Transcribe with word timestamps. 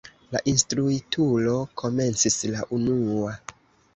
La 0.35 0.39
instruitulo 0.51 1.53
komencis 1.83 2.39
la 2.57 2.65
unua. 2.79 3.37